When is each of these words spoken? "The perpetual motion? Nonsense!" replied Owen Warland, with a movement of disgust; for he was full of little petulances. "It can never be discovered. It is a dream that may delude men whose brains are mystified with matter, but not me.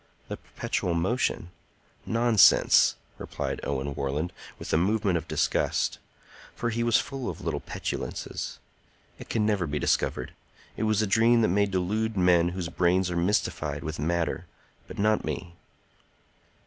"The 0.29 0.37
perpetual 0.37 0.95
motion? 0.95 1.51
Nonsense!" 2.07 2.95
replied 3.19 3.59
Owen 3.61 3.93
Warland, 3.93 4.33
with 4.57 4.73
a 4.73 4.77
movement 4.77 5.15
of 5.15 5.27
disgust; 5.27 5.99
for 6.55 6.71
he 6.71 6.81
was 6.81 6.97
full 6.97 7.29
of 7.29 7.41
little 7.41 7.59
petulances. 7.59 8.57
"It 9.19 9.29
can 9.29 9.45
never 9.45 9.67
be 9.67 9.77
discovered. 9.77 10.33
It 10.75 10.85
is 10.85 11.03
a 11.03 11.05
dream 11.05 11.41
that 11.43 11.49
may 11.49 11.67
delude 11.67 12.17
men 12.17 12.49
whose 12.49 12.67
brains 12.67 13.11
are 13.11 13.15
mystified 13.15 13.83
with 13.83 13.99
matter, 13.99 14.47
but 14.87 14.97
not 14.97 15.23
me. 15.23 15.53